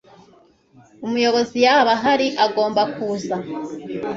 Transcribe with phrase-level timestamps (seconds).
[1.05, 3.35] umuyobozi yaba ahari agomba kuza